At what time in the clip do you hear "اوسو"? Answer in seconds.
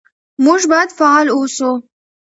1.35-1.71